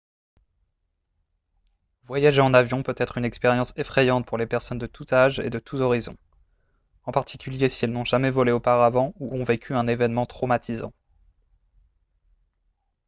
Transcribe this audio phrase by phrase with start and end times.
[2.05, 5.51] voyager en avion peut être une expérience effrayante pour les personnes de tous âges et
[5.51, 6.17] de tous horizons
[7.03, 10.91] en particulier si elles n'ont jamais volé auparavant ou ont vécu un événement traumatisant